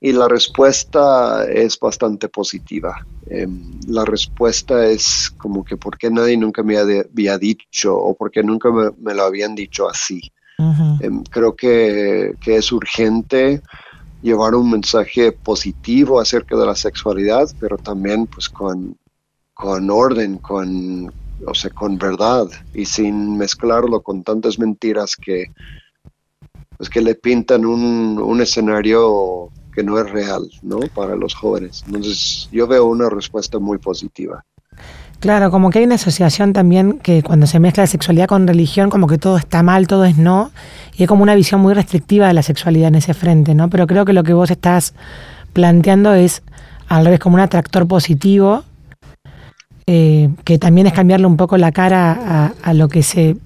y 0.00 0.12
la 0.12 0.28
respuesta 0.28 1.46
es 1.50 1.78
bastante 1.78 2.28
positiva. 2.28 3.06
Em, 3.26 3.80
la 3.88 4.04
respuesta 4.04 4.86
es 4.86 5.32
como 5.38 5.64
que 5.64 5.78
por 5.78 5.96
qué 5.96 6.10
nadie 6.10 6.36
nunca 6.36 6.62
me 6.62 6.76
había 6.76 7.38
dicho 7.38 7.96
o 7.96 8.14
por 8.14 8.30
qué 8.30 8.42
nunca 8.42 8.70
me, 8.70 9.14
lo 9.14 9.22
habían 9.22 9.54
dicho 9.54 9.88
así. 9.88 10.20
Em, 11.00 11.22
creo 11.24 11.56
que, 11.56 12.34
que, 12.40 12.56
es 12.56 12.70
urgente 12.70 13.62
llevar 14.22 14.54
un 14.54 14.70
mensaje 14.70 15.32
positivo 15.32 16.20
acerca 16.20 16.56
de 16.56 16.66
la 16.66 16.76
sexualidad, 16.76 17.48
pero 17.58 17.76
también 17.76 18.26
pues 18.26 18.48
con, 18.48 18.96
con 19.64 19.90
orden, 19.90 20.36
con, 20.36 21.10
o 21.46 21.54
sea, 21.54 21.70
con 21.70 21.96
verdad 21.96 22.46
y 22.74 22.84
sin 22.84 23.38
mezclarlo 23.38 24.02
con 24.02 24.22
tantas 24.22 24.58
mentiras 24.58 25.16
que, 25.16 25.46
pues, 26.76 26.90
que 26.90 27.00
le 27.00 27.14
pintan 27.14 27.64
un, 27.64 28.20
un 28.22 28.42
escenario 28.42 29.48
que 29.74 29.82
no 29.82 29.98
es 29.98 30.10
real, 30.10 30.50
¿no? 30.60 30.80
Para 30.94 31.16
los 31.16 31.34
jóvenes. 31.34 31.82
Entonces, 31.86 32.46
yo 32.52 32.66
veo 32.66 32.84
una 32.84 33.08
respuesta 33.08 33.58
muy 33.58 33.78
positiva. 33.78 34.44
Claro, 35.20 35.50
como 35.50 35.70
que 35.70 35.78
hay 35.78 35.86
una 35.86 35.94
asociación 35.94 36.52
también 36.52 36.98
que 36.98 37.22
cuando 37.22 37.46
se 37.46 37.58
mezcla 37.58 37.84
la 37.84 37.86
sexualidad 37.86 38.26
con 38.26 38.46
religión, 38.46 38.90
como 38.90 39.06
que 39.06 39.16
todo 39.16 39.38
está 39.38 39.62
mal, 39.62 39.86
todo 39.86 40.04
es 40.04 40.18
no, 40.18 40.50
y 40.94 41.04
hay 41.04 41.06
como 41.06 41.22
una 41.22 41.34
visión 41.34 41.62
muy 41.62 41.72
restrictiva 41.72 42.28
de 42.28 42.34
la 42.34 42.42
sexualidad 42.42 42.88
en 42.88 42.96
ese 42.96 43.14
frente, 43.14 43.54
¿no? 43.54 43.70
Pero 43.70 43.86
creo 43.86 44.04
que 44.04 44.12
lo 44.12 44.24
que 44.24 44.34
vos 44.34 44.50
estás 44.50 44.92
planteando 45.54 46.12
es 46.12 46.42
al 46.86 47.06
revés, 47.06 47.20
como 47.20 47.36
un 47.36 47.40
atractor 47.40 47.88
positivo, 47.88 48.62
eh, 49.86 50.30
que 50.44 50.58
también 50.58 50.86
es 50.86 50.92
cambiarle 50.92 51.26
un 51.26 51.36
poco 51.36 51.58
la 51.58 51.70
cara 51.72 52.54
a, 52.62 52.74
lo 52.74 52.88
que 52.88 53.02
se, 53.02 53.36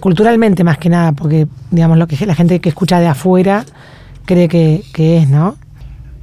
culturalmente 0.00 0.64
más 0.64 0.78
que 0.78 0.88
nada, 0.88 1.12
porque 1.12 1.46
digamos 1.70 1.98
lo 1.98 2.06
que 2.06 2.26
la 2.26 2.34
gente 2.34 2.60
que 2.60 2.70
escucha 2.70 2.98
de 2.98 3.06
afuera 3.06 3.64
cree 4.26 4.48
que, 4.48 4.82
es, 5.18 5.28
¿no? 5.28 5.56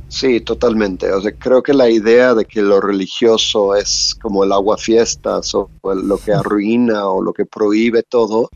Sí, 0.09 0.41
totalmente. 0.41 1.09
O 1.13 1.21
sea, 1.21 1.31
creo 1.31 1.63
que 1.63 1.73
la 1.73 1.89
idea 1.89 2.33
de 2.33 2.43
que 2.43 2.61
lo 2.61 2.81
religioso 2.81 3.75
es 3.75 4.17
como 4.21 4.43
el 4.43 4.51
agua 4.51 4.77
fiestas 4.77 5.55
o 5.55 5.69
lo 5.83 6.17
que 6.17 6.33
arruina 6.33 7.07
o 7.07 7.21
lo 7.21 7.31
que 7.31 7.45
prohíbe 7.45 8.03
todo, 8.03 8.49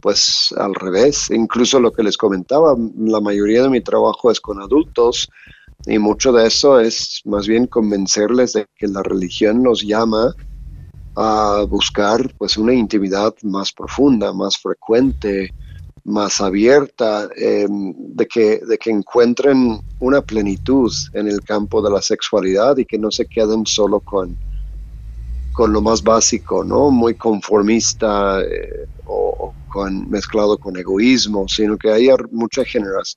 pues 0.00 0.54
al 0.56 0.74
revés. 0.74 1.30
Incluso 1.30 1.80
lo 1.80 1.92
que 1.92 2.02
les 2.02 2.16
comentaba, 2.16 2.74
la 2.96 3.20
mayoría 3.20 3.62
de 3.62 3.68
mi 3.68 3.82
trabajo 3.82 4.30
es 4.30 4.40
con 4.40 4.62
adultos 4.62 5.28
y 5.86 5.98
mucho 5.98 6.32
de 6.32 6.46
eso 6.46 6.80
es 6.80 7.20
más 7.24 7.46
bien 7.46 7.66
convencerles 7.66 8.54
de 8.54 8.66
que 8.76 8.88
la 8.88 9.02
religión 9.02 9.62
nos 9.62 9.82
llama 9.82 10.34
a 11.16 11.64
buscar 11.68 12.34
pues 12.38 12.56
una 12.56 12.72
intimidad 12.72 13.34
más 13.42 13.72
profunda, 13.72 14.32
más 14.32 14.56
frecuente, 14.56 15.50
más 16.04 16.40
abierta, 16.40 17.28
em, 17.36 17.94
de, 17.96 18.26
que, 18.26 18.60
de 18.66 18.78
que 18.78 18.90
encuentren 18.90 19.80
una 20.00 20.20
plenitud 20.22 20.92
en 21.12 21.28
el 21.28 21.40
campo 21.42 21.82
de 21.82 21.90
la 21.90 22.02
sexualidad 22.02 22.76
y 22.78 22.84
que 22.84 22.98
no 22.98 23.10
se 23.10 23.26
queden 23.26 23.66
solo 23.66 24.00
con, 24.00 24.36
con 25.52 25.72
lo 25.72 25.80
más 25.80 26.02
básico, 26.02 26.64
¿no? 26.64 26.90
Muy 26.90 27.14
conformista 27.14 28.42
eh, 28.42 28.86
con, 29.74 30.08
mezclado 30.08 30.56
con 30.56 30.76
egoísmo, 30.76 31.48
sino 31.48 31.76
que 31.76 31.90
haya 31.90 32.14
mucha 32.30 32.62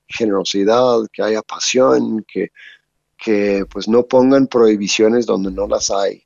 generosidad, 0.08 1.06
que 1.12 1.22
haya 1.22 1.40
pasión, 1.40 2.24
que, 2.26 2.50
que 3.22 3.66
pues 3.70 3.88
no 3.88 4.04
pongan 4.04 4.46
prohibiciones 4.46 5.26
donde 5.26 5.50
no 5.50 5.66
las 5.66 5.90
hay. 5.90 6.22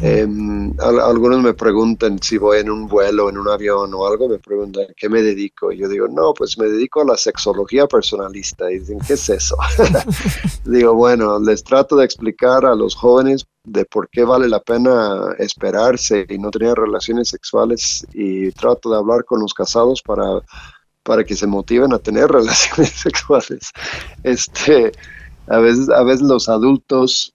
Em, 0.00 0.72
algunos 0.80 1.42
me 1.42 1.52
preguntan 1.52 2.18
si 2.22 2.38
voy 2.38 2.60
en 2.60 2.70
un 2.70 2.88
vuelo, 2.88 3.28
en 3.28 3.36
un 3.36 3.46
avión 3.48 3.92
o 3.92 4.06
algo, 4.06 4.26
me 4.26 4.38
preguntan 4.38 4.86
qué 4.96 5.08
me 5.08 5.22
dedico. 5.22 5.70
Y 5.70 5.78
yo 5.78 5.88
digo, 5.88 6.08
no, 6.08 6.32
pues 6.32 6.56
me 6.56 6.66
dedico 6.66 7.02
a 7.02 7.04
la 7.04 7.16
sexología 7.16 7.86
personalista. 7.86 8.70
Y 8.70 8.78
dicen, 8.78 9.00
¿qué 9.06 9.14
es 9.14 9.28
eso? 9.28 9.56
digo, 10.64 10.94
bueno, 10.94 11.38
les 11.38 11.62
trato 11.62 11.96
de 11.96 12.06
explicar 12.06 12.64
a 12.64 12.74
los 12.74 12.94
jóvenes 12.94 13.46
de 13.64 13.84
por 13.84 14.08
qué 14.08 14.24
vale 14.24 14.48
la 14.48 14.60
pena 14.60 15.34
esperarse 15.38 16.26
y 16.28 16.38
no 16.38 16.50
tener 16.50 16.74
relaciones 16.74 17.28
sexuales 17.28 18.06
y 18.12 18.50
trato 18.52 18.90
de 18.90 18.96
hablar 18.96 19.24
con 19.24 19.40
los 19.40 19.52
casados 19.54 20.02
para, 20.02 20.40
para 21.02 21.22
que 21.22 21.36
se 21.36 21.46
motiven 21.46 21.92
a 21.92 21.98
tener 21.98 22.28
relaciones 22.30 22.90
sexuales. 22.90 23.70
Este, 24.22 24.92
a 25.52 25.58
veces, 25.58 25.90
a 25.90 26.02
veces 26.02 26.22
los 26.22 26.48
adultos 26.48 27.34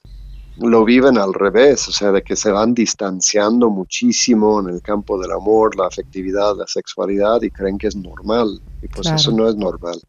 lo 0.57 0.83
viven 0.83 1.19
al 1.19 1.35
revés, 1.35 1.87
o 1.87 1.91
sea, 1.91 2.11
de 2.11 2.23
que 2.23 2.35
se 2.35 2.49
van 2.49 2.73
distanciando 2.73 3.69
muchísimo 3.69 4.59
en 4.59 4.69
el 4.69 4.81
campo 4.81 5.19
del 5.21 5.31
amor, 5.31 5.75
la 5.75 5.85
afectividad, 5.85 6.55
la 6.57 6.65
sexualidad 6.65 7.43
y 7.43 7.51
creen 7.51 7.77
que 7.77 7.87
es 7.87 7.95
normal. 7.95 8.59
Y 8.81 8.87
pues 8.87 9.07
eso 9.11 9.31
no 9.31 9.47
es 9.47 9.55
normal. 9.55 10.01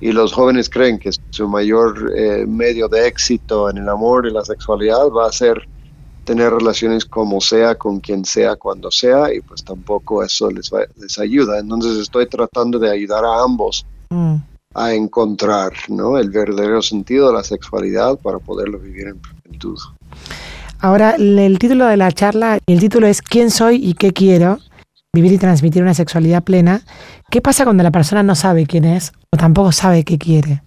Y 0.00 0.12
los 0.12 0.32
jóvenes 0.32 0.70
creen 0.70 1.00
que 1.00 1.10
su 1.30 1.48
mayor 1.48 2.12
eh, 2.16 2.46
medio 2.46 2.86
de 2.86 3.08
éxito 3.08 3.68
en 3.68 3.78
el 3.78 3.88
amor 3.88 4.26
y 4.26 4.32
la 4.32 4.44
sexualidad 4.44 5.08
va 5.08 5.26
a 5.26 5.32
ser 5.32 5.60
tener 6.24 6.52
relaciones 6.52 7.04
como 7.04 7.40
sea, 7.40 7.74
con 7.74 7.98
quien 7.98 8.24
sea, 8.24 8.54
cuando 8.54 8.92
sea, 8.92 9.34
y 9.34 9.40
pues 9.40 9.64
tampoco 9.64 10.22
eso 10.22 10.52
les, 10.52 10.70
les 10.96 11.18
ayuda. 11.18 11.58
Entonces 11.58 11.98
estoy 11.98 12.28
tratando 12.28 12.78
de 12.78 12.92
ayudar 12.92 13.24
a 13.24 13.42
ambos. 13.42 13.84
Mm 14.10 14.36
a 14.74 14.92
encontrar 14.92 15.72
¿no? 15.88 16.18
el 16.18 16.30
verdadero 16.30 16.82
sentido 16.82 17.28
de 17.28 17.34
la 17.34 17.44
sexualidad 17.44 18.18
para 18.18 18.38
poderlo 18.38 18.78
vivir 18.78 19.08
en 19.08 19.18
plenitud. 19.18 19.78
Ahora, 20.80 21.12
el 21.12 21.58
título 21.58 21.86
de 21.86 21.96
la 21.96 22.12
charla, 22.12 22.58
el 22.66 22.80
título 22.80 23.06
es 23.06 23.22
¿Quién 23.22 23.50
soy 23.50 23.76
y 23.76 23.94
qué 23.94 24.12
quiero? 24.12 24.58
Vivir 25.12 25.32
y 25.32 25.38
transmitir 25.38 25.82
una 25.82 25.94
sexualidad 25.94 26.42
plena. 26.42 26.82
¿Qué 27.30 27.40
pasa 27.40 27.64
cuando 27.64 27.82
la 27.82 27.90
persona 27.90 28.22
no 28.22 28.34
sabe 28.34 28.66
quién 28.66 28.84
es 28.84 29.12
o 29.30 29.36
tampoco 29.36 29.72
sabe 29.72 30.04
qué 30.04 30.18
quiere? 30.18 30.62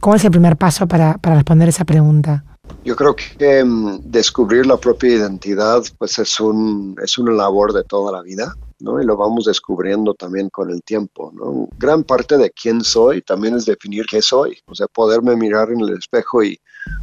¿Cómo 0.00 0.16
es 0.16 0.24
el 0.24 0.30
primer 0.30 0.56
paso 0.56 0.86
para, 0.86 1.16
para 1.18 1.36
responder 1.36 1.68
esa 1.68 1.84
pregunta? 1.84 2.44
Yo 2.84 2.96
creo 2.96 3.16
que 3.16 3.62
um, 3.62 3.98
descubrir 4.04 4.66
la 4.66 4.76
propia 4.76 5.14
identidad 5.14 5.82
pues 5.98 6.18
es, 6.18 6.38
un, 6.40 6.94
es 7.02 7.16
una 7.16 7.32
labor 7.32 7.72
de 7.72 7.84
toda 7.84 8.12
la 8.12 8.22
vida. 8.22 8.54
¿No? 8.80 9.00
Y 9.00 9.04
lo 9.04 9.16
vamos 9.16 9.44
descubriendo 9.44 10.14
también 10.14 10.50
con 10.50 10.70
el 10.70 10.82
tiempo, 10.82 11.32
¿no? 11.34 11.68
Gran 11.78 12.04
parte 12.04 12.36
de 12.36 12.50
quién 12.50 12.82
soy 12.82 13.22
también 13.22 13.54
es 13.54 13.64
definir 13.64 14.06
qué 14.06 14.22
soy, 14.22 14.58
o 14.66 14.74
sea, 14.74 14.86
poderme 14.86 15.36
mirar 15.36 15.70
en 15.70 15.80
el 15.80 15.96
espejo 15.98 16.42
y 16.42 16.60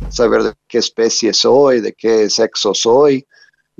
saber 0.09 0.43
de 0.43 0.53
qué 0.67 0.77
especie 0.77 1.33
soy, 1.33 1.81
de 1.81 1.93
qué 1.93 2.29
sexo 2.29 2.73
soy. 2.73 3.25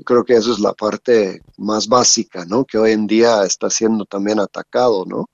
creo 0.04 0.24
que 0.24 0.34
eso 0.34 0.52
es 0.52 0.58
la 0.58 0.72
parte 0.72 1.40
más 1.58 1.86
básica, 1.86 2.44
¿no? 2.44 2.64
Que 2.64 2.78
hoy 2.78 2.92
en 2.92 3.06
día 3.06 3.44
está 3.44 3.70
siendo 3.70 4.04
también 4.04 4.40
atacado, 4.40 5.04
¿no? 5.06 5.28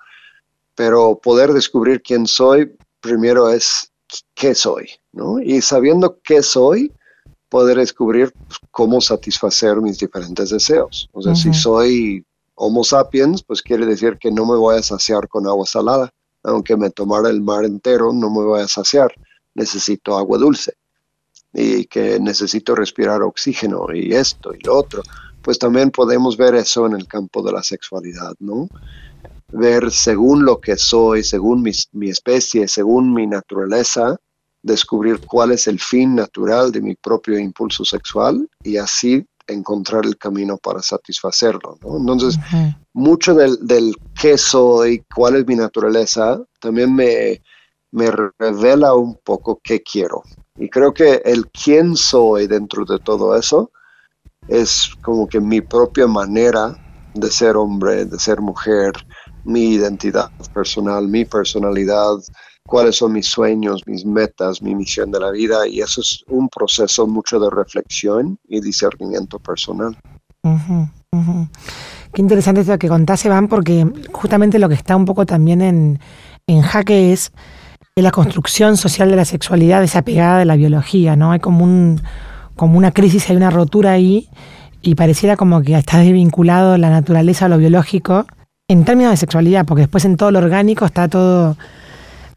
Pero 0.75 1.19
poder 1.19 1.53
descubrir 1.53 2.03
quién 2.03 2.27
soy, 2.27 2.77
primero 3.01 3.51
es 3.51 3.91
qué 4.35 4.55
soy, 4.55 4.91
¿no? 5.13 5.41
Y 5.41 5.63
sabiendo 5.63 6.19
qué 6.23 6.43
soy, 6.43 6.93
poder 7.49 7.79
descubrir 7.79 8.33
cómo 8.71 9.01
satisfacer 9.01 9.77
mis 9.81 9.99
diferentes 9.99 10.51
deseos. 10.51 11.09
O 11.13 11.23
sea, 11.23 11.35
si 11.35 11.53
soy 11.55 12.25
Homo 12.61 12.83
sapiens, 12.83 13.43
pues 13.45 13.63
quiere 13.63 13.87
decir 13.87 14.19
que 14.19 14.33
no 14.33 14.45
me 14.45 14.57
voy 14.57 14.77
a 14.77 14.83
saciar 14.83 15.29
con 15.29 15.47
agua 15.47 15.65
salada. 15.65 16.13
Aunque 16.43 16.77
me 16.77 16.91
tomara 16.91 17.31
el 17.31 17.41
mar 17.41 17.65
entero, 17.65 18.13
no 18.13 18.31
me 18.31 18.45
voy 18.45 18.61
a 18.61 18.69
saciar. 18.69 19.13
Necesito 19.55 20.19
agua 20.19 20.39
dulce. 20.39 20.75
Y 21.53 21.85
que 21.87 22.19
necesito 22.19 22.75
respirar 22.75 23.23
oxígeno 23.23 23.87
y 23.95 24.13
esto 24.13 24.53
y 24.53 24.59
lo 24.65 24.77
otro. 24.77 25.03
Pues 25.41 25.59
también 25.59 25.91
podemos 25.91 26.37
ver 26.37 26.57
eso 26.57 26.85
en 26.87 26.95
el 26.95 27.07
campo 27.07 27.43
de 27.43 27.53
la 27.53 27.63
sexualidad, 27.63 28.35
¿no? 28.41 28.69
Ver 29.53 29.93
según 29.93 30.45
lo 30.45 30.61
que 30.61 30.77
soy, 30.77 31.23
según 31.23 31.63
mi, 31.63 32.11
especie, 32.11 32.67
según 32.67 33.15
mi 33.15 33.27
naturaleza, 33.27 34.17
descubrir 34.63 35.21
cuál 35.21 35.53
es 35.53 35.69
el 35.69 35.79
fin 35.79 36.17
natural 36.17 36.73
de 36.73 36.83
mi 36.83 36.97
propio 36.97 37.39
impulso 37.39 37.85
sexual 37.85 38.49
y 38.65 38.77
así 38.79 39.25
encontrar 39.49 40.05
el 40.05 40.17
camino 40.17 40.57
para 40.59 40.83
satisfacerlo. 40.83 41.79
Entonces, 41.83 42.39
mucho 42.93 43.35
del, 43.35 43.59
del 43.67 43.95
qué 44.21 44.39
soy, 44.39 45.05
cuál 45.15 45.37
es 45.37 45.47
mi 45.47 45.57
naturaleza, 45.57 46.41
también 46.61 46.95
me, 46.95 47.43
me 47.91 48.11
revela 48.39 48.95
un 48.95 49.17
poco 49.25 49.61
qué 49.63 49.83
quiero. 49.83 50.23
Y 50.57 50.69
creo 50.69 50.93
que 50.93 51.23
el 51.25 51.49
quién 51.51 51.97
soy 51.97 52.47
dentro 52.47 52.85
de 52.85 52.99
todo 52.99 53.37
eso 53.37 53.71
es 54.49 54.91
como 55.03 55.29
que 55.29 55.41
mi 55.41 55.61
propia 55.61 56.07
manera 56.07 56.77
de 57.15 57.31
ser 57.31 57.57
hombre, 57.57 58.05
de 58.05 58.19
ser 58.19 58.41
mujer, 58.41 58.93
mi 59.45 59.75
identidad 59.75 60.31
personal, 60.53 61.09
mi 61.09 61.25
personalidad, 61.25 62.17
cuáles 62.69 62.97
son 62.97 63.15
mis 63.15 63.27
sueños, 63.27 63.83
mis 63.87 64.05
metas, 64.05 64.61
mi 64.61 64.75
misión 64.75 65.11
de 65.11 65.19
la 65.19 65.31
vida 65.31 65.67
y 65.67 65.81
eso 65.81 66.03
es 66.03 66.23
un 66.29 66.51
proceso 66.51 67.07
mucho 67.07 67.41
de 67.41 67.49
reflexión 67.49 68.39
y 68.47 68.61
discernimiento 68.61 69.39
personal. 69.39 69.97
Qué 72.13 72.21
interesante 72.21 72.61
esto 72.61 72.79
que 72.79 72.89
contase, 72.89 73.31
Van, 73.31 73.49
porque 73.49 73.87
justamente 74.13 74.59
lo 74.59 74.69
que 74.69 74.75
está 74.75 74.97
un 74.97 75.07
poco 75.07 75.25
también 75.25 75.63
en, 75.63 75.99
en 76.47 76.61
jaque 76.61 77.13
es 77.13 77.33
la 77.97 78.11
construcción 78.11 78.77
social 78.77 79.11
de 79.11 79.17
la 79.17 79.25
sexualidad 79.25 79.81
desapegada 79.81 80.39
de 80.39 80.45
la 80.45 80.57
biología, 80.57 81.17
¿no? 81.17 81.33
Hay 81.33 81.41
como 81.41 81.65
un, 81.65 82.03
como 82.55 82.77
una 82.77 82.93
crisis, 82.93 83.31
hay 83.31 83.37
una 83.37 83.51
rotura 83.51 83.93
ahí 83.93 84.29
y 84.83 84.95
pareciera 84.95 85.37
como 85.37 85.63
que 85.63 85.75
está 85.75 85.99
desvinculado 85.99 86.77
la 86.77 86.91
naturaleza 86.91 87.47
a 87.47 87.49
lo 87.49 87.57
biológico 87.57 88.27
en 88.69 88.85
términos 88.85 89.13
de 89.13 89.17
sexualidad, 89.17 89.65
porque 89.65 89.81
después 89.83 90.05
en 90.05 90.19
todo 90.19 90.31
lo 90.31 90.39
orgánico 90.41 90.85
está 90.85 91.09
todo 91.09 91.57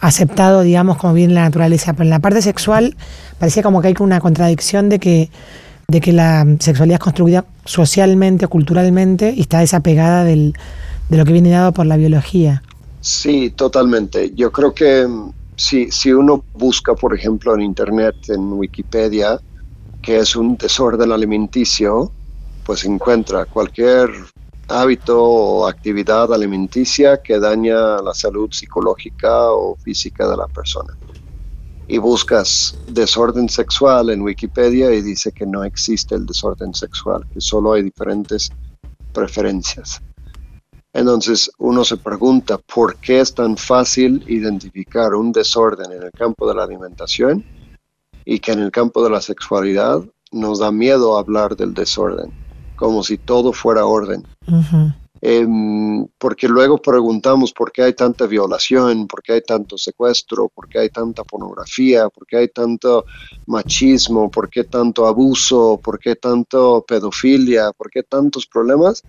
aceptado, 0.02 0.62
digamos, 0.62 0.98
como 0.98 1.14
viene 1.14 1.34
la 1.34 1.44
naturaleza, 1.44 1.94
pero 1.94 2.04
en 2.04 2.10
la 2.10 2.20
parte 2.20 2.42
sexual 2.42 2.98
parecía 3.40 3.64
como 3.64 3.82
que 3.82 3.90
hay 3.90 3.96
una 4.00 4.20
contradicción 4.20 4.90
de 4.90 5.00
que, 5.00 5.30
de 5.88 6.02
que 6.02 6.12
la 6.12 6.46
sexualidad 6.60 6.96
es 6.96 7.04
construida 7.04 7.46
socialmente 7.66 8.46
o 8.46 8.50
culturalmente 8.50 9.34
y 9.36 9.42
está 9.42 9.60
desapegada 9.60 10.24
del, 10.24 10.56
de 11.10 11.18
lo 11.18 11.24
que 11.24 11.34
viene 11.34 11.52
dado 11.52 11.72
por 11.72 11.86
la 11.86 11.98
biología. 11.98 12.64
Sí, 13.00 13.52
totalmente. 13.52 14.32
Yo 14.36 14.52
creo 14.52 14.74
que 14.74 15.08
mm, 15.08 15.32
si, 15.56 15.92
si 15.92 16.12
uno 16.12 16.44
busca, 16.56 16.96
por 16.96 17.16
ejemplo, 17.16 17.54
en 17.54 17.62
Internet, 17.62 18.16
en 18.30 18.54
Wikipedia, 18.54 19.40
que 20.02 20.18
es 20.18 20.36
un 20.36 20.58
desorden 20.58 21.12
alimenticio, 21.12 22.12
pues 22.66 22.86
encuentra 22.86 23.46
cualquier 23.46 24.10
hábito 24.72 25.22
o 25.22 25.68
actividad 25.68 26.34
alimenticia 26.34 27.22
que 27.22 27.40
daña 27.40 28.02
la 28.02 28.14
salud 28.14 28.50
psicológica 28.52 29.52
o 29.52 29.76
física 29.76 30.28
de 30.28 30.38
la 30.38 30.48
persona. 30.48 30.98
Y 31.88 31.98
buscas 31.98 32.78
desorden 32.88 33.50
sexual 33.50 34.10
en 34.10 34.22
Wikipedia 34.22 34.92
y 34.94 35.02
dice 35.02 35.32
que 35.32 35.46
no 35.46 35.64
existe 35.64 36.16
el 36.16 36.26
desorden 36.26 36.74
sexual, 36.74 37.28
que 37.34 37.42
solo 37.42 37.74
hay 37.74 37.84
diferentes 37.84 38.50
preferencias. 39.14 40.02
Entonces 40.94 41.52
uno 41.58 41.84
se 41.84 41.98
pregunta 41.98 42.58
por 42.58 42.98
qué 42.98 43.20
es 43.20 43.34
tan 43.34 43.58
fácil 43.58 44.24
identificar 44.28 45.14
un 45.14 45.32
desorden 45.32 45.92
en 45.92 46.04
el 46.04 46.12
campo 46.12 46.48
de 46.48 46.56
la 46.56 46.64
alimentación 46.64 47.44
y 48.24 48.40
que 48.40 48.54
en 48.54 48.60
el 48.60 48.72
campo 48.72 49.04
de 49.04 49.10
la 49.10 49.22
sexualidad 49.22 50.02
nos 50.32 50.60
da 50.60 50.72
miedo 50.72 51.18
hablar 51.18 51.56
del 51.58 51.74
desorden 51.74 52.41
como 52.82 53.04
si 53.04 53.20
todo 53.20 53.54
fuera 53.54 53.86
orden. 53.86 54.24
Em, 55.22 56.08
porque 56.18 56.48
luego 56.48 56.80
preguntamos 56.80 57.54
por 57.54 57.72
qué 57.72 57.84
hay 57.84 57.94
tanta 57.94 58.26
violación, 58.26 59.08
por 59.08 59.22
qué 59.22 59.34
hay 59.34 59.42
tanto 59.42 59.78
secuestro, 59.78 60.50
por 60.50 60.68
qué 60.68 60.80
hay 60.80 60.90
tanta 60.90 61.24
pornografía, 61.24 62.10
por 62.10 62.26
qué 62.26 62.38
hay 62.38 62.48
tanto 62.48 63.06
machismo, 63.46 64.32
por 64.32 64.50
qué 64.50 64.64
tanto 64.64 65.06
abuso, 65.06 65.80
por 65.84 66.00
qué 66.00 66.16
tanto 66.16 66.84
pedofilia, 66.88 67.72
por 67.72 67.92
qué 67.92 68.02
tantos 68.02 68.48
problemas. 68.48 69.04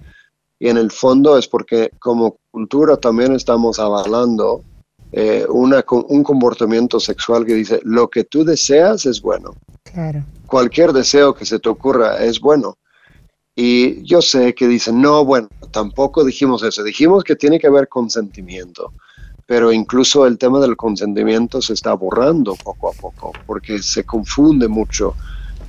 Y 0.59 0.69
en 0.69 0.77
el 0.77 0.91
fondo 0.91 1.39
es 1.39 1.49
porque 1.49 1.93
como 1.99 2.37
cultura 2.51 2.99
también 2.99 3.33
estamos 3.35 3.79
avalando 3.79 4.65
eh, 5.13 5.47
una, 5.49 5.83
un 6.09 6.23
comportamiento 6.23 7.01
sexual 7.01 7.47
que 7.47 7.55
dice 7.55 7.81
lo 7.85 8.11
que 8.11 8.25
tú 8.25 8.45
deseas 8.45 9.07
es 9.07 9.23
bueno. 9.23 9.55
Claro. 9.83 10.27
Cualquier 10.47 10.93
deseo 10.93 11.35
que 11.35 11.47
se 11.47 11.59
te 11.59 11.71
ocurra 11.71 12.23
es 12.23 12.39
bueno. 12.39 12.77
Y 13.55 14.03
yo 14.05 14.23
sé 14.23 14.55
que 14.55 14.67
dicen, 14.67 15.01
no, 15.01 15.25
bueno, 15.25 15.49
tampoco 15.71 16.25
dijimos 16.25 16.63
eso, 16.63 16.83
dijimos 16.83 17.23
que 17.23 17.37
tiene 17.37 17.59
que 17.59 17.67
haber 17.67 17.89
consentimiento, 17.89 18.93
pero 19.47 19.73
incluso 19.73 20.27
el 20.27 20.39
tema 20.39 20.59
del 20.61 20.77
consentimiento 20.77 21.61
se 21.61 21.75
está 21.75 21.93
borrando 21.93 22.55
poco 22.57 22.91
a 22.91 22.93
poco, 22.93 23.33
porque 23.47 23.83
se 23.83 24.05
confunde 24.05 24.69
mucho 24.69 25.15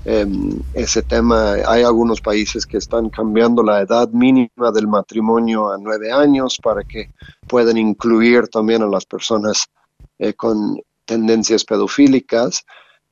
em, 0.05 0.61
ese 0.73 1.01
tema. 1.01 1.55
Hay 1.67 1.83
algunos 1.83 2.21
países 2.21 2.65
que 2.65 2.77
están 2.77 3.09
cambiando 3.09 3.61
la 3.63 3.81
edad 3.81 4.07
mínima 4.09 4.71
del 4.73 4.87
matrimonio 4.87 5.69
a 5.69 5.77
nueve 5.77 6.09
años 6.09 6.57
para 6.63 6.83
que 6.83 7.09
puedan 7.47 7.77
incluir 7.77 8.47
también 8.47 8.81
a 8.81 8.87
las 8.87 9.05
personas 9.05 9.65
eh, 10.19 10.33
con 10.33 10.79
tendencias 11.05 11.65
pedofílicas 11.65 12.63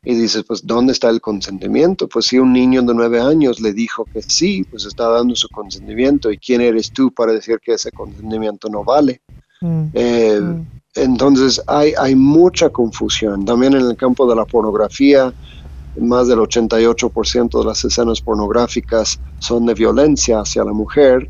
y 0.03 0.15
dices, 0.15 0.43
pues, 0.47 0.65
¿dónde 0.65 0.93
está 0.93 1.09
el 1.09 1.21
consentimiento? 1.21 2.07
Pues 2.07 2.25
si 2.25 2.39
un 2.39 2.53
niño 2.53 2.81
de 2.81 2.93
nueve 2.93 3.21
años 3.21 3.59
le 3.59 3.71
dijo 3.71 4.05
que 4.05 4.21
sí, 4.23 4.63
pues 4.69 4.85
está 4.85 5.07
dando 5.09 5.35
su 5.35 5.47
consentimiento. 5.49 6.31
¿Y 6.31 6.37
quién 6.37 6.61
eres 6.61 6.91
tú 6.91 7.11
para 7.11 7.33
decir 7.33 7.59
que 7.63 7.73
ese 7.73 7.91
consentimiento 7.91 8.67
no 8.69 8.83
vale? 8.83 9.21
Mm. 9.61 9.83
Eh, 9.93 10.39
mm. 10.41 10.65
Entonces 10.95 11.61
hay, 11.67 11.93
hay 11.99 12.15
mucha 12.15 12.69
confusión. 12.69 13.45
También 13.45 13.73
en 13.73 13.81
el 13.81 13.95
campo 13.95 14.27
de 14.27 14.35
la 14.35 14.45
pornografía, 14.45 15.31
más 15.99 16.27
del 16.27 16.39
88% 16.39 17.59
de 17.59 17.65
las 17.65 17.85
escenas 17.85 18.21
pornográficas 18.21 19.19
son 19.39 19.67
de 19.67 19.73
violencia 19.73 20.39
hacia 20.39 20.63
la 20.63 20.73
mujer, 20.73 21.29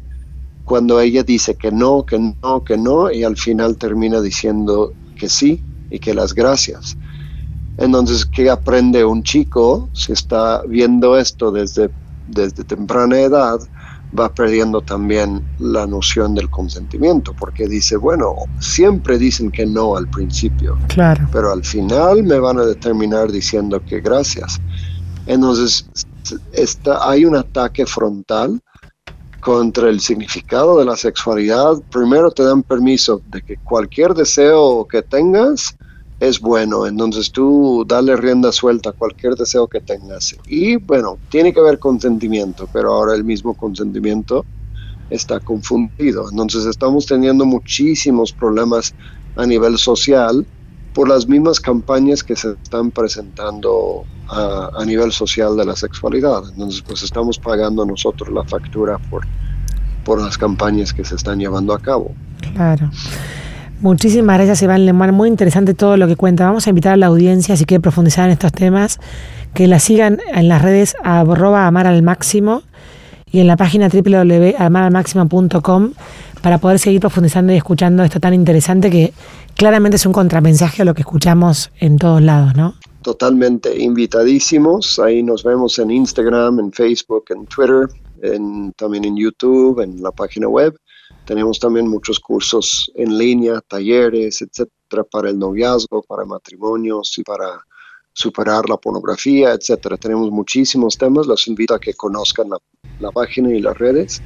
cuando 0.63 1.01
ella 1.01 1.23
dice 1.23 1.55
que 1.55 1.71
no, 1.71 2.05
que 2.05 2.17
no, 2.19 2.63
que 2.63 2.77
no, 2.77 3.11
y 3.11 3.23
al 3.23 3.35
final 3.35 3.75
termina 3.77 4.21
diciendo 4.21 4.93
que 5.17 5.27
sí 5.27 5.61
y 5.89 5.99
que 5.99 6.13
las 6.13 6.33
gracias. 6.33 6.95
Entonces, 7.81 8.25
¿qué 8.25 8.49
aprende 8.49 9.03
un 9.03 9.23
chico 9.23 9.89
si 9.93 10.11
está 10.11 10.61
viendo 10.67 11.17
esto 11.17 11.51
desde, 11.51 11.89
desde 12.27 12.63
temprana 12.63 13.19
edad? 13.19 13.59
va 14.17 14.33
perdiendo 14.33 14.81
también 14.81 15.43
la 15.59 15.87
noción 15.87 16.35
del 16.35 16.49
consentimiento, 16.49 17.33
porque 17.33 17.67
dice, 17.67 17.95
bueno, 17.95 18.35
siempre 18.59 19.17
dicen 19.17 19.51
que 19.51 19.65
no 19.65 19.95
al 19.95 20.07
principio, 20.09 20.77
claro. 20.87 21.27
pero 21.31 21.51
al 21.51 21.63
final 21.63 22.23
me 22.23 22.39
van 22.39 22.59
a 22.59 22.65
determinar 22.65 23.31
diciendo 23.31 23.81
que 23.85 24.01
gracias. 24.01 24.59
Entonces, 25.27 25.85
está, 26.51 27.09
hay 27.09 27.25
un 27.25 27.35
ataque 27.35 27.85
frontal 27.85 28.61
contra 29.39 29.89
el 29.89 29.99
significado 29.99 30.77
de 30.77 30.85
la 30.85 30.95
sexualidad. 30.95 31.81
Primero 31.91 32.31
te 32.31 32.43
dan 32.43 32.63
permiso 32.63 33.21
de 33.27 33.41
que 33.41 33.57
cualquier 33.57 34.13
deseo 34.13 34.85
que 34.87 35.01
tengas, 35.01 35.75
es 36.21 36.39
bueno. 36.39 36.85
Entonces 36.85 37.31
tú 37.31 37.83
dale 37.85 38.15
rienda 38.15 38.51
suelta 38.51 38.91
a 38.91 38.93
cualquier 38.93 39.35
deseo 39.35 39.67
que 39.67 39.81
tengas. 39.81 40.35
Y 40.47 40.77
bueno, 40.77 41.17
tiene 41.29 41.51
que 41.51 41.59
haber 41.59 41.79
consentimiento, 41.79 42.69
pero 42.71 42.93
ahora 42.93 43.15
el 43.15 43.23
mismo 43.23 43.55
consentimiento 43.55 44.45
está 45.09 45.39
confundido. 45.39 46.29
Entonces 46.29 46.65
estamos 46.67 47.07
teniendo 47.07 47.43
muchísimos 47.43 48.31
problemas 48.31 48.93
a 49.35 49.45
nivel 49.47 49.77
social 49.79 50.45
por 50.93 51.09
las 51.09 51.27
mismas 51.27 51.59
campañas 51.59 52.23
que 52.23 52.35
se 52.35 52.51
están 52.51 52.91
presentando 52.91 54.03
a, 54.27 54.69
a, 54.77 54.85
nivel 54.85 55.11
social 55.11 55.57
de 55.57 55.65
la 55.65 55.75
sexualidad. 55.75 56.43
Entonces, 56.49 56.81
pues 56.81 57.01
estamos 57.01 57.39
pagando 57.39 57.85
nosotros 57.85 58.29
la 58.29 58.43
factura 58.43 58.99
por, 59.09 59.25
por 60.03 60.21
las 60.21 60.37
campañas 60.37 60.93
que 60.93 61.03
se 61.03 61.15
están 61.15 61.39
llevando 61.39 61.73
a 61.73 61.79
cabo. 61.79 62.13
Claro. 62.53 62.91
Muchísimas 63.81 64.37
gracias, 64.37 64.61
Iván 64.61 64.85
Lemar. 64.85 65.11
Muy 65.11 65.27
interesante 65.27 65.73
todo 65.73 65.97
lo 65.97 66.07
que 66.07 66.15
cuenta. 66.15 66.45
Vamos 66.45 66.67
a 66.67 66.69
invitar 66.69 66.93
a 66.93 66.97
la 66.97 67.07
audiencia, 67.07 67.57
si 67.57 67.65
quiere 67.65 67.81
profundizar 67.81 68.25
en 68.25 68.31
estos 68.31 68.51
temas, 68.51 68.99
que 69.55 69.67
la 69.67 69.79
sigan 69.79 70.19
en 70.35 70.49
las 70.49 70.61
redes 70.61 70.95
arroba 71.03 71.65
amar 71.65 71.87
al 71.87 72.03
máximo 72.03 72.61
y 73.31 73.39
en 73.39 73.47
la 73.47 73.57
página 73.57 73.89
www.amaralmáximo.com 73.89 75.93
para 76.43 76.59
poder 76.59 76.77
seguir 76.77 77.01
profundizando 77.01 77.53
y 77.53 77.55
escuchando 77.55 78.03
esto 78.03 78.19
tan 78.19 78.35
interesante 78.35 78.91
que 78.91 79.13
claramente 79.55 79.95
es 79.95 80.05
un 80.05 80.13
contramensaje 80.13 80.83
a 80.83 80.85
lo 80.85 80.93
que 80.93 81.01
escuchamos 81.01 81.71
en 81.79 81.97
todos 81.97 82.21
lados, 82.21 82.55
¿no? 82.55 82.75
Totalmente 83.01 83.81
invitadísimos. 83.81 84.99
Ahí 84.99 85.23
nos 85.23 85.43
vemos 85.43 85.79
en 85.79 85.89
Instagram, 85.89 86.59
en 86.59 86.71
Facebook, 86.71 87.23
en 87.29 87.47
Twitter, 87.47 87.87
en, 88.21 88.73
también 88.73 89.05
en 89.05 89.17
YouTube, 89.17 89.79
en 89.79 90.03
la 90.03 90.11
página 90.11 90.47
web. 90.47 90.75
Tenemos 91.31 91.59
también 91.59 91.87
muchos 91.87 92.19
cursos 92.19 92.91
en 92.93 93.17
línea, 93.17 93.61
talleres, 93.61 94.41
etcétera, 94.41 95.05
para 95.09 95.29
el 95.29 95.39
noviazgo, 95.39 96.03
para 96.03 96.25
matrimonios 96.25 97.17
y 97.17 97.23
para 97.23 97.57
superar 98.11 98.67
la 98.67 98.75
pornografía, 98.75 99.53
etcétera. 99.53 99.95
Tenemos 99.95 100.29
muchísimos 100.29 100.97
temas. 100.97 101.27
Los 101.27 101.47
invito 101.47 101.73
a 101.73 101.79
que 101.79 101.93
conozcan 101.93 102.49
la, 102.49 103.11
página 103.11 103.49
y 103.55 103.61
las 103.61 103.77
redes. 103.77 104.21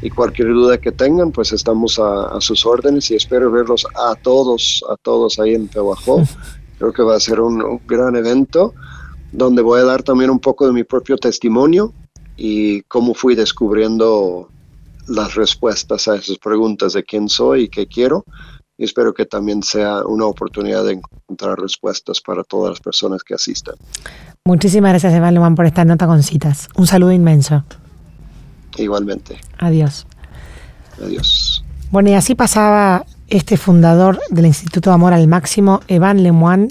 Y 0.00 0.08
cualquier 0.08 0.48
duda 0.54 0.80
que 0.80 0.92
tengan, 0.92 1.30
pues 1.30 1.52
estamos 1.52 1.98
a, 1.98 2.40
sus 2.40 2.64
órdenes 2.64 3.10
y 3.10 3.16
espero 3.16 3.50
verlos 3.50 3.86
a 3.94 4.14
todos, 4.14 4.82
a 4.88 4.96
todos 4.96 5.38
ahí 5.38 5.54
en 5.54 5.68
Pehuajó. 5.68 6.22
Creo 6.78 6.90
que 6.90 7.02
va 7.02 7.16
a 7.16 7.20
ser 7.20 7.38
un 7.38 7.82
gran 7.86 8.16
evento 8.16 8.72
donde 9.30 9.60
voy 9.60 9.80
a 9.80 9.84
dar 9.84 10.02
también 10.02 10.30
un 10.30 10.40
poco 10.40 10.66
de 10.66 10.72
mi 10.72 10.84
propio 10.84 11.18
testimonio 11.18 11.92
y 12.34 12.80
cómo 12.84 13.12
fui 13.12 13.34
descubriendo 13.34 14.48
las 15.06 15.34
respuestas 15.34 16.08
a 16.08 16.16
esas 16.16 16.38
preguntas 16.38 16.92
de 16.92 17.04
quién 17.04 17.28
soy 17.28 17.64
y 17.64 17.68
qué 17.68 17.86
quiero. 17.86 18.24
Y 18.78 18.84
espero 18.84 19.14
que 19.14 19.24
también 19.24 19.62
sea 19.62 20.04
una 20.04 20.26
oportunidad 20.26 20.84
de 20.84 20.92
encontrar 20.92 21.58
respuestas 21.58 22.20
para 22.20 22.44
todas 22.44 22.70
las 22.70 22.80
personas 22.80 23.22
que 23.22 23.34
asistan. 23.34 23.74
Muchísimas 24.44 24.90
gracias, 24.90 25.14
Evan 25.14 25.54
por 25.54 25.64
esta 25.64 25.84
nota 25.84 26.06
con 26.06 26.22
citas. 26.22 26.68
Un 26.76 26.86
saludo 26.86 27.12
inmenso. 27.12 27.64
Igualmente. 28.76 29.38
Adiós. 29.58 30.06
Adiós. 31.02 31.64
Bueno, 31.90 32.10
y 32.10 32.14
así 32.14 32.34
pasaba 32.34 33.06
este 33.28 33.56
fundador 33.56 34.20
del 34.30 34.46
Instituto 34.46 34.92
Amor 34.92 35.12
al 35.12 35.26
Máximo, 35.26 35.80
Evan 35.88 36.22
Lemoine, 36.22 36.68